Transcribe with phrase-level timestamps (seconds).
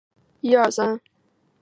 [0.41, 1.01] 卢贝贝尔纳克。